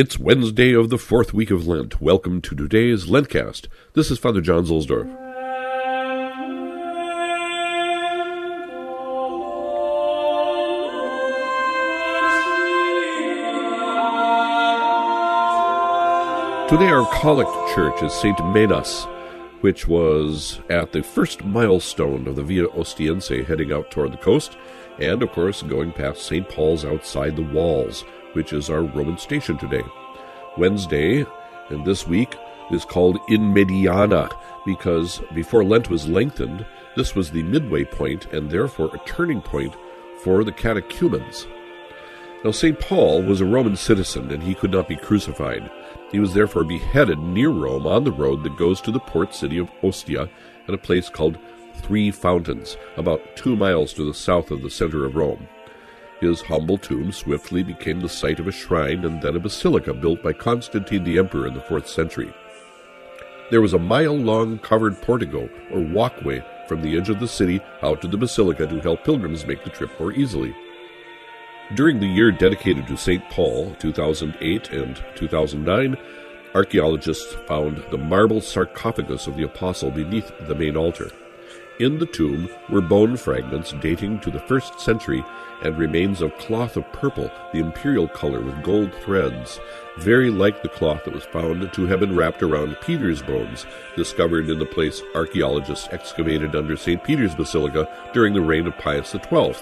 It's 0.00 0.18
Wednesday 0.18 0.72
of 0.72 0.88
the 0.88 0.96
fourth 0.96 1.34
week 1.34 1.50
of 1.50 1.66
Lent. 1.66 2.00
Welcome 2.00 2.40
to 2.40 2.54
today's 2.54 3.04
LENTCAzT. 3.04 3.66
This 3.92 4.10
is 4.10 4.18
Father 4.18 4.40
John 4.40 4.64
Zuhlsdorf. 4.64 5.04
Today 16.70 16.88
our 16.88 17.06
collect 17.20 17.50
church 17.74 18.02
is 18.02 18.14
St. 18.14 18.38
Menas, 18.54 19.06
which 19.60 19.86
was 19.86 20.60
at 20.70 20.92
the 20.92 21.02
first 21.02 21.44
milestone 21.44 22.26
of 22.26 22.36
the 22.36 22.42
Via 22.42 22.66
Ostiense 22.68 23.46
heading 23.46 23.72
out 23.72 23.90
toward 23.90 24.12
the 24.12 24.18
coast, 24.18 24.56
and 24.98 25.22
of 25.22 25.32
course 25.32 25.62
going 25.62 25.92
past 25.92 26.22
St. 26.22 26.48
Paul's 26.48 26.84
outside 26.84 27.36
the 27.36 27.42
walls, 27.42 28.04
which 28.32 28.52
is 28.52 28.70
our 28.70 28.82
Roman 28.82 29.18
station 29.18 29.58
today. 29.58 29.82
Wednesday, 30.56 31.24
and 31.68 31.84
this 31.84 32.06
week, 32.06 32.36
is 32.70 32.84
called 32.84 33.18
In 33.28 33.52
Mediana 33.52 34.30
because 34.64 35.20
before 35.34 35.64
Lent 35.64 35.90
was 35.90 36.08
lengthened, 36.08 36.64
this 36.96 37.14
was 37.14 37.30
the 37.30 37.42
midway 37.42 37.84
point 37.84 38.26
and 38.32 38.50
therefore 38.50 38.90
a 38.94 39.08
turning 39.08 39.40
point 39.40 39.76
for 40.22 40.44
the 40.44 40.52
catechumens. 40.52 41.46
Now, 42.44 42.52
St. 42.52 42.78
Paul 42.78 43.22
was 43.22 43.40
a 43.40 43.46
Roman 43.46 43.76
citizen 43.76 44.30
and 44.30 44.42
he 44.42 44.54
could 44.54 44.70
not 44.70 44.88
be 44.88 44.96
crucified. 44.96 45.70
He 46.10 46.18
was 46.18 46.34
therefore 46.34 46.64
beheaded 46.64 47.18
near 47.20 47.50
Rome 47.50 47.86
on 47.86 48.04
the 48.04 48.12
road 48.12 48.42
that 48.42 48.56
goes 48.56 48.80
to 48.82 48.90
the 48.90 48.98
port 48.98 49.34
city 49.34 49.58
of 49.58 49.70
Ostia 49.82 50.28
at 50.66 50.74
a 50.74 50.78
place 50.78 51.08
called 51.08 51.38
Three 51.76 52.10
Fountains, 52.10 52.76
about 52.96 53.36
two 53.36 53.54
miles 53.54 53.92
to 53.94 54.04
the 54.04 54.14
south 54.14 54.50
of 54.50 54.62
the 54.62 54.70
center 54.70 55.04
of 55.04 55.14
Rome. 55.14 55.46
His 56.20 56.42
humble 56.42 56.76
tomb 56.76 57.12
swiftly 57.12 57.62
became 57.62 58.00
the 58.00 58.08
site 58.08 58.40
of 58.40 58.48
a 58.48 58.52
shrine 58.52 59.04
and 59.04 59.22
then 59.22 59.36
a 59.36 59.40
basilica 59.40 59.94
built 59.94 60.22
by 60.22 60.32
Constantine 60.32 61.04
the 61.04 61.18
Emperor 61.18 61.46
in 61.46 61.54
the 61.54 61.60
4th 61.60 61.86
century. 61.86 62.32
There 63.50 63.62
was 63.62 63.72
a 63.72 63.78
mile 63.78 64.16
long 64.16 64.58
covered 64.58 65.00
portico, 65.00 65.48
or 65.72 65.80
walkway, 65.80 66.44
from 66.68 66.82
the 66.82 66.96
edge 66.96 67.08
of 67.08 67.20
the 67.20 67.26
city 67.26 67.60
out 67.82 68.00
to 68.02 68.08
the 68.08 68.16
basilica 68.18 68.66
to 68.66 68.80
help 68.80 69.02
pilgrims 69.02 69.46
make 69.46 69.64
the 69.64 69.70
trip 69.70 69.90
more 69.98 70.12
easily. 70.12 70.54
During 71.76 72.00
the 72.00 72.06
year 72.06 72.32
dedicated 72.32 72.88
to 72.88 72.96
St. 72.96 73.22
Paul, 73.30 73.76
2008 73.78 74.72
and 74.72 75.00
2009, 75.14 75.96
archaeologists 76.52 77.32
found 77.46 77.84
the 77.92 77.98
marble 77.98 78.40
sarcophagus 78.40 79.28
of 79.28 79.36
the 79.36 79.44
apostle 79.44 79.92
beneath 79.92 80.32
the 80.48 80.54
main 80.56 80.76
altar. 80.76 81.12
In 81.78 82.00
the 82.00 82.06
tomb 82.06 82.50
were 82.70 82.80
bone 82.80 83.16
fragments 83.16 83.72
dating 83.80 84.18
to 84.20 84.32
the 84.32 84.40
first 84.40 84.80
century 84.80 85.24
and 85.62 85.78
remains 85.78 86.22
of 86.22 86.36
cloth 86.38 86.76
of 86.76 86.92
purple, 86.92 87.30
the 87.52 87.60
imperial 87.60 88.08
color 88.08 88.40
with 88.40 88.64
gold 88.64 88.92
threads, 89.04 89.60
very 89.98 90.28
like 90.28 90.62
the 90.62 90.68
cloth 90.68 91.04
that 91.04 91.14
was 91.14 91.24
found 91.26 91.72
to 91.72 91.86
have 91.86 92.00
been 92.00 92.16
wrapped 92.16 92.42
around 92.42 92.76
Peter's 92.80 93.22
bones, 93.22 93.64
discovered 93.94 94.50
in 94.50 94.58
the 94.58 94.66
place 94.66 95.00
archaeologists 95.14 95.88
excavated 95.92 96.56
under 96.56 96.76
St. 96.76 97.02
Peter's 97.04 97.34
Basilica 97.36 97.88
during 98.12 98.34
the 98.34 98.40
reign 98.40 98.66
of 98.66 98.76
Pius 98.76 99.12
XII. 99.12 99.54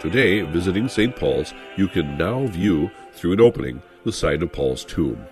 Today, 0.00 0.42
visiting 0.42 0.90
St. 0.90 1.16
Paul's, 1.16 1.54
you 1.76 1.88
can 1.88 2.18
now 2.18 2.46
view, 2.46 2.90
through 3.14 3.32
an 3.32 3.40
opening, 3.40 3.82
the 4.04 4.12
site 4.12 4.42
of 4.42 4.52
Paul's 4.52 4.84
tomb. 4.84 5.26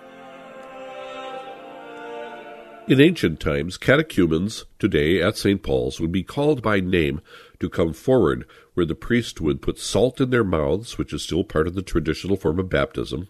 In 2.87 2.99
ancient 2.99 3.39
times, 3.39 3.77
catechumens 3.77 4.65
today 4.79 5.21
at 5.21 5.37
St. 5.37 5.61
Paul's 5.61 5.99
would 5.99 6.11
be 6.11 6.23
called 6.23 6.63
by 6.63 6.79
name 6.79 7.21
to 7.59 7.69
come 7.69 7.93
forward, 7.93 8.47
where 8.73 8.87
the 8.87 8.95
priest 8.95 9.39
would 9.39 9.61
put 9.61 9.77
salt 9.77 10.19
in 10.19 10.31
their 10.31 10.43
mouths, 10.43 10.97
which 10.97 11.13
is 11.13 11.21
still 11.21 11.43
part 11.43 11.67
of 11.67 11.75
the 11.75 11.83
traditional 11.83 12.35
form 12.35 12.59
of 12.59 12.69
baptism, 12.69 13.27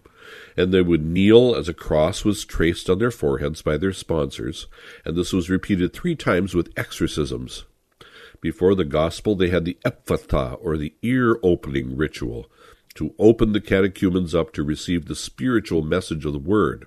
and 0.56 0.72
they 0.72 0.82
would 0.82 1.04
kneel 1.04 1.54
as 1.54 1.68
a 1.68 1.74
cross 1.74 2.24
was 2.24 2.46
traced 2.46 2.88
on 2.88 2.98
their 2.98 3.10
foreheads 3.10 3.60
by 3.60 3.76
their 3.76 3.92
sponsors, 3.92 4.68
and 5.04 5.16
this 5.16 5.34
was 5.34 5.50
repeated 5.50 5.92
three 5.92 6.16
times 6.16 6.54
with 6.54 6.72
exorcisms. 6.78 7.64
Before 8.40 8.74
the 8.74 8.84
gospel, 8.84 9.34
they 9.34 9.48
had 9.48 9.64
the 9.64 9.78
ephphatha, 9.84 10.58
or 10.60 10.76
the 10.76 10.94
ear 11.02 11.38
opening 11.42 11.96
ritual, 11.96 12.50
to 12.94 13.14
open 13.18 13.52
the 13.52 13.60
catechumens 13.60 14.34
up 14.34 14.52
to 14.52 14.62
receive 14.62 15.06
the 15.06 15.16
spiritual 15.16 15.82
message 15.82 16.24
of 16.24 16.32
the 16.32 16.38
word. 16.38 16.86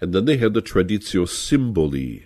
And 0.00 0.12
then 0.12 0.24
they 0.24 0.36
had 0.36 0.54
the 0.54 0.62
traditio 0.62 1.26
symboli, 1.26 2.24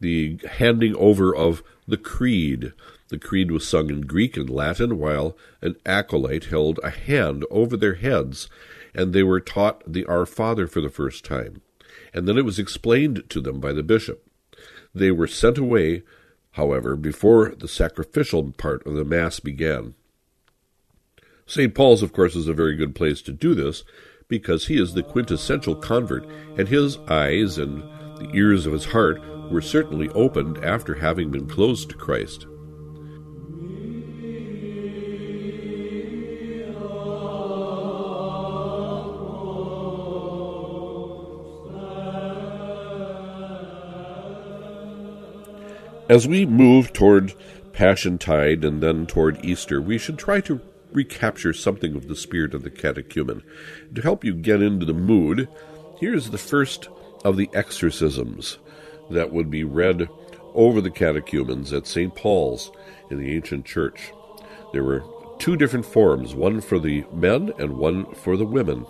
the 0.00 0.38
handing 0.58 0.94
over 0.96 1.34
of 1.34 1.62
the 1.86 1.96
creed. 1.96 2.72
The 3.08 3.18
creed 3.18 3.50
was 3.50 3.66
sung 3.66 3.90
in 3.90 4.02
Greek 4.02 4.36
and 4.36 4.50
Latin, 4.50 4.98
while 4.98 5.36
an 5.62 5.76
acolyte 5.84 6.46
held 6.46 6.80
a 6.82 6.90
hand 6.90 7.44
over 7.50 7.76
their 7.76 7.94
heads, 7.94 8.48
and 8.94 9.12
they 9.12 9.22
were 9.22 9.40
taught 9.40 9.82
the 9.90 10.04
Our 10.06 10.26
Father 10.26 10.66
for 10.66 10.80
the 10.80 10.90
first 10.90 11.24
time. 11.24 11.62
And 12.12 12.26
then 12.26 12.36
it 12.36 12.44
was 12.44 12.58
explained 12.58 13.24
to 13.28 13.40
them 13.40 13.60
by 13.60 13.72
the 13.72 13.82
bishop. 13.82 14.28
They 14.94 15.10
were 15.10 15.26
sent 15.26 15.58
away 15.58 16.02
however, 16.56 16.96
before 16.96 17.54
the 17.54 17.68
sacrificial 17.68 18.52
part 18.52 18.84
of 18.86 18.94
the 18.94 19.04
Mass 19.04 19.40
began. 19.40 19.94
St. 21.46 21.74
Paul's, 21.74 22.02
of 22.02 22.12
course, 22.12 22.34
is 22.34 22.48
a 22.48 22.54
very 22.54 22.74
good 22.74 22.94
place 22.94 23.22
to 23.22 23.32
do 23.32 23.54
this 23.54 23.84
because 24.26 24.66
he 24.66 24.80
is 24.80 24.94
the 24.94 25.02
quintessential 25.02 25.76
convert, 25.76 26.26
and 26.58 26.68
his 26.68 26.96
eyes 27.08 27.58
and 27.58 27.82
the 28.18 28.30
ears 28.34 28.66
of 28.66 28.72
his 28.72 28.86
heart 28.86 29.20
were 29.50 29.62
certainly 29.62 30.08
opened 30.10 30.58
after 30.64 30.94
having 30.94 31.30
been 31.30 31.46
closed 31.46 31.90
to 31.90 31.96
Christ. 31.96 32.46
As 46.08 46.28
we 46.28 46.46
move 46.46 46.92
toward 46.92 47.34
Passion 47.72 48.16
Tide 48.16 48.64
and 48.64 48.80
then 48.80 49.06
toward 49.06 49.44
Easter, 49.44 49.82
we 49.82 49.98
should 49.98 50.18
try 50.18 50.40
to 50.42 50.60
recapture 50.92 51.52
something 51.52 51.96
of 51.96 52.06
the 52.06 52.14
spirit 52.14 52.54
of 52.54 52.62
the 52.62 52.70
catechumen. 52.70 53.42
To 53.92 54.02
help 54.02 54.24
you 54.24 54.32
get 54.32 54.62
into 54.62 54.86
the 54.86 54.94
mood, 54.94 55.48
here's 55.98 56.30
the 56.30 56.38
first 56.38 56.88
of 57.24 57.36
the 57.36 57.50
exorcisms 57.52 58.58
that 59.10 59.32
would 59.32 59.50
be 59.50 59.64
read 59.64 60.08
over 60.54 60.80
the 60.80 60.92
catechumens 60.92 61.72
at 61.72 61.88
St. 61.88 62.14
Paul's 62.14 62.70
in 63.10 63.18
the 63.18 63.34
ancient 63.34 63.64
church. 63.64 64.12
There 64.72 64.84
were 64.84 65.02
two 65.40 65.56
different 65.56 65.86
forms, 65.86 66.36
one 66.36 66.60
for 66.60 66.78
the 66.78 67.04
men 67.12 67.52
and 67.58 67.78
one 67.78 68.14
for 68.14 68.36
the 68.36 68.46
women. 68.46 68.86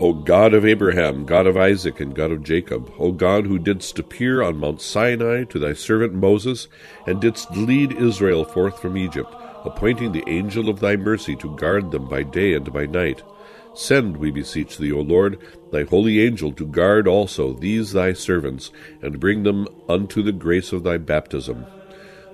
O 0.00 0.12
God 0.12 0.54
of 0.54 0.64
Abraham, 0.64 1.24
God 1.24 1.48
of 1.48 1.56
Isaac, 1.56 1.98
and 1.98 2.14
God 2.14 2.30
of 2.30 2.44
Jacob, 2.44 2.92
O 3.00 3.10
God 3.10 3.46
who 3.46 3.58
didst 3.58 3.98
appear 3.98 4.42
on 4.42 4.56
Mount 4.56 4.80
Sinai 4.80 5.42
to 5.44 5.58
thy 5.58 5.72
servant 5.72 6.14
Moses, 6.14 6.68
and 7.04 7.20
didst 7.20 7.50
lead 7.50 7.90
Israel 7.94 8.44
forth 8.44 8.80
from 8.80 8.96
Egypt, 8.96 9.34
appointing 9.64 10.12
the 10.12 10.22
angel 10.28 10.68
of 10.68 10.78
thy 10.78 10.94
mercy 10.94 11.34
to 11.36 11.56
guard 11.56 11.90
them 11.90 12.08
by 12.08 12.22
day 12.22 12.54
and 12.54 12.72
by 12.72 12.86
night. 12.86 13.24
Send, 13.74 14.18
we 14.18 14.30
beseech 14.30 14.78
thee, 14.78 14.92
O 14.92 15.00
Lord, 15.00 15.40
thy 15.72 15.82
holy 15.82 16.20
angel 16.24 16.52
to 16.52 16.66
guard 16.66 17.08
also 17.08 17.52
these 17.54 17.92
thy 17.92 18.12
servants, 18.12 18.70
and 19.02 19.18
bring 19.18 19.42
them 19.42 19.66
unto 19.88 20.22
the 20.22 20.30
grace 20.30 20.72
of 20.72 20.84
thy 20.84 20.98
baptism. 20.98 21.66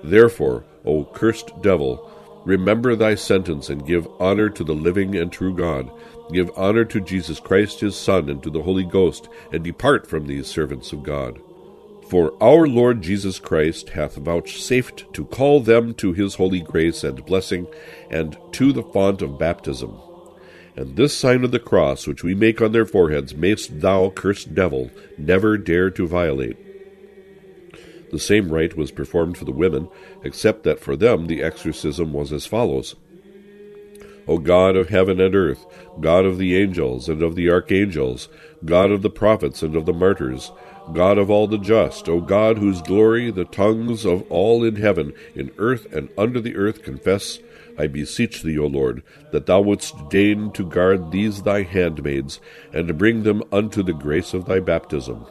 Therefore, 0.03 0.65
O 0.85 1.03
cursed 1.05 1.63
devil, 1.63 2.11
remember 2.45 2.95
thy 2.95 3.15
sentence, 3.15 3.69
and 3.69 3.85
give 3.85 4.07
honor 4.19 4.49
to 4.49 4.63
the 4.63 4.75
living 4.75 5.15
and 5.15 5.31
true 5.31 5.53
God 5.53 5.91
Give 6.31 6.49
honor 6.55 6.85
to 6.85 6.99
Jesus 6.99 7.39
Christ 7.39 7.81
his 7.81 7.95
Son 7.95 8.29
and 8.29 8.41
to 8.43 8.49
the 8.49 8.63
Holy 8.63 8.83
Ghost, 8.83 9.29
and 9.51 9.63
depart 9.63 10.07
from 10.07 10.25
these 10.25 10.47
servants 10.47 10.91
of 10.91 11.03
God. 11.03 11.39
For 12.09 12.33
our 12.41 12.67
Lord 12.67 13.01
Jesus 13.01 13.39
Christ 13.39 13.89
hath 13.89 14.15
vouchsafed 14.15 15.11
to 15.13 15.25
call 15.25 15.59
them 15.59 15.93
to 15.95 16.13
his 16.13 16.35
holy 16.35 16.61
grace 16.61 17.03
and 17.03 17.25
blessing, 17.25 17.67
and 18.09 18.37
to 18.53 18.73
the 18.73 18.83
font 18.83 19.21
of 19.21 19.39
baptism. 19.39 19.99
And 20.75 20.95
this 20.95 21.15
sign 21.15 21.43
of 21.43 21.51
the 21.51 21.59
cross 21.59 22.05
which 22.05 22.23
we 22.23 22.35
make 22.35 22.61
on 22.61 22.71
their 22.71 22.85
foreheads 22.85 23.35
mayst 23.35 23.79
thou, 23.81 24.09
cursed 24.09 24.53
devil, 24.53 24.91
never 25.17 25.57
dare 25.57 25.89
to 25.91 26.07
violate. 26.07 26.64
The 28.15 28.19
same 28.19 28.49
rite 28.49 28.77
was 28.77 28.91
performed 28.91 29.37
for 29.37 29.43
the 29.43 29.51
women, 29.51 29.89
except 30.23 30.63
that 30.63 30.79
for 30.79 30.95
them 30.95 31.27
the 31.27 31.43
exorcism 31.43 32.13
was 32.13 32.31
as 32.31 32.45
follows. 32.45 32.95
O 34.25 34.37
God 34.37 34.77
of 34.77 34.87
heaven 34.87 35.19
and 35.19 35.35
earth, 35.35 35.65
God 35.99 36.23
of 36.23 36.37
the 36.37 36.55
angels 36.55 37.09
and 37.09 37.21
of 37.21 37.35
the 37.35 37.49
archangels, 37.49 38.29
God 38.63 38.89
of 38.89 39.01
the 39.01 39.09
prophets 39.09 39.61
and 39.63 39.75
of 39.75 39.85
the 39.85 39.91
martyrs, 39.91 40.53
God 40.93 41.17
of 41.17 41.29
all 41.29 41.45
the 41.45 41.57
just, 41.57 42.07
O 42.07 42.21
God 42.21 42.57
whose 42.57 42.81
glory 42.81 43.31
the 43.31 43.43
tongues 43.43 44.05
of 44.05 44.23
all 44.31 44.63
in 44.63 44.77
heaven, 44.77 45.11
in 45.35 45.51
earth, 45.57 45.85
and 45.93 46.07
under 46.17 46.39
the 46.39 46.55
earth 46.55 46.83
confess, 46.83 47.39
I 47.77 47.87
beseech 47.87 48.43
thee, 48.43 48.57
O 48.57 48.65
Lord, 48.65 49.03
that 49.33 49.45
thou 49.45 49.59
wouldst 49.59 50.07
deign 50.07 50.53
to 50.53 50.65
guard 50.65 51.11
these 51.11 51.41
thy 51.41 51.63
handmaids, 51.63 52.39
and 52.71 52.87
to 52.87 52.93
bring 52.93 53.23
them 53.23 53.43
unto 53.51 53.83
the 53.83 53.91
grace 53.91 54.33
of 54.33 54.45
thy 54.45 54.61
baptism. 54.61 55.25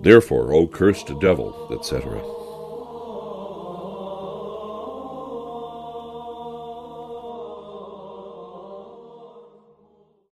Therefore, 0.00 0.52
O 0.52 0.66
cursed 0.66 1.10
devil, 1.20 1.68
etc. 1.72 2.22